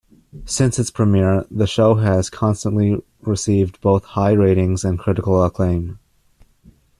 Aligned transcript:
Since 0.45 0.79
its 0.79 0.89
premiere, 0.89 1.45
the 1.51 1.67
show 1.67 1.93
has 1.93 2.31
constantly 2.31 3.03
received 3.21 3.79
both 3.81 4.03
high 4.03 4.31
ratings 4.31 4.83
and 4.83 4.97
critical 4.97 5.43
acclaim. 5.43 5.99